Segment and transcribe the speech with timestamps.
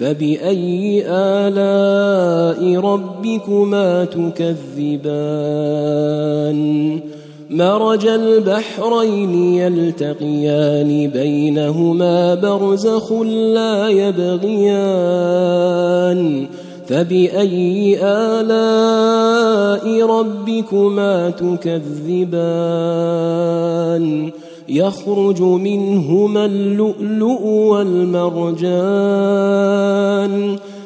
[0.00, 5.00] فبأي آلاء ربكما تكذبان؟
[7.50, 15.20] مرج البحرين يلتقيان بينهما برزخ لا يبغيان.
[16.86, 21.90] فبأي آلاء ربكما تكذبان؟
[24.70, 28.70] يخرج منهما اللؤلؤ والمرجان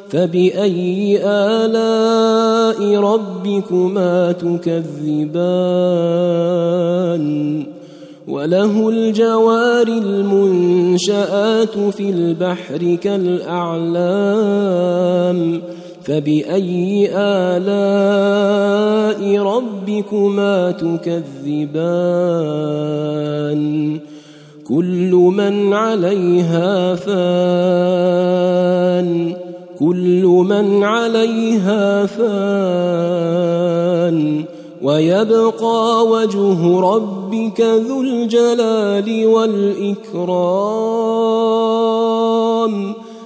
[0.09, 5.45] فبأي آلاء ربكما تكذبان؟
[8.29, 13.85] وله الجوار المنشآت في البحر كالأعلام
[16.05, 21.15] فبأي آلاء ربكما تكذبان؟
[24.69, 27.15] كل من عليها فان.
[29.79, 32.25] كل من عليها فان.
[34.83, 40.25] ويبقى وجه ربك ذو الجلال والإكرام.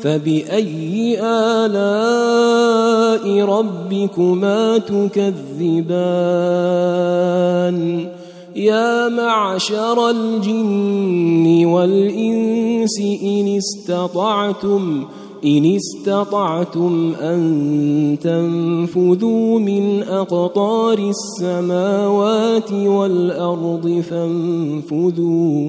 [0.00, 2.44] فبأي آلاء
[3.44, 6.18] ربكما تكذبان
[8.56, 15.04] يا معشر الجن والإنس إن استطعتم
[15.44, 25.68] إن استطعتم أن تنفذوا من أقطار السماوات والأرض فانفذوا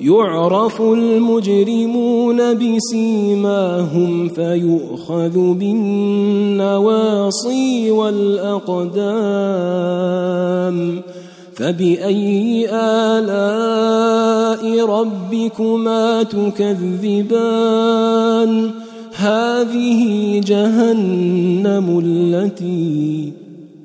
[0.00, 6.70] يعرف المجرمون بسيماهم فيؤخذ بالنواصي
[7.90, 8.98] والأقدام
[11.54, 17.90] فبأي آلاء ربكما تكذبان؟
[19.14, 23.32] هذه جهنم التي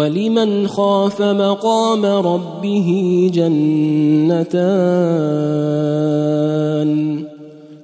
[0.00, 4.60] ولمن خاف مقام ربه جنتان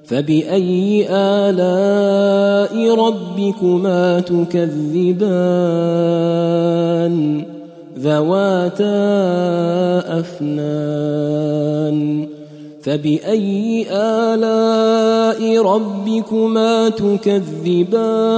[0.05, 5.15] فبأي آلاء ربكما تكذبان
[7.99, 8.89] ذواتا
[10.19, 11.97] أفنان
[12.81, 18.37] فبأي آلاء ربكما تكذبان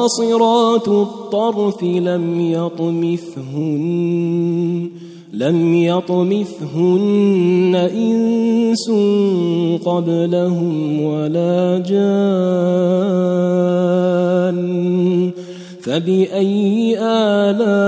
[0.00, 3.80] قاصرات الطرف لم يطمثهن
[5.32, 8.90] لم يطمثهن إنس
[9.84, 12.10] قبلهم ولا جان.
[15.80, 17.80] فبأي آلاء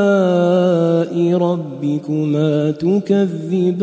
[1.39, 3.83] ربكما تكذبان؟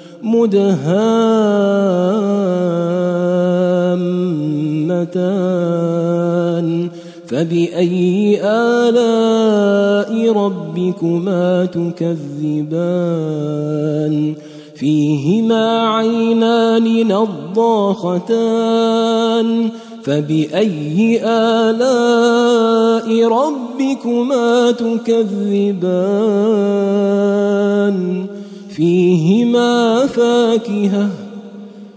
[0.23, 0.81] مدهامتان.
[7.27, 12.15] فبأي آلاء ربكما تكذبان؟
[14.75, 19.69] فيهما عينان نضاختان.
[20.03, 27.60] فبأي آلاء ربكما تكذبان؟
[28.81, 31.09] فيهما فاكهة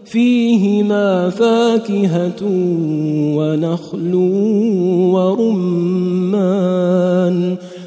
[0.05, 2.43] فيهما فاكهة
[3.37, 4.15] ونخل
[5.15, 6.77] ورمان.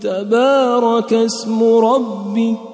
[0.00, 2.73] تبارك اسم ربك